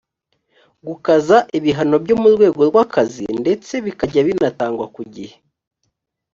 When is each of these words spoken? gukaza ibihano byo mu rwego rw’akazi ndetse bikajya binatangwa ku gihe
gukaza 0.87 1.37
ibihano 1.57 1.95
byo 2.03 2.15
mu 2.21 2.27
rwego 2.35 2.61
rw’akazi 2.69 3.25
ndetse 3.41 3.73
bikajya 3.85 4.21
binatangwa 4.27 4.85
ku 4.95 5.01
gihe 5.13 5.35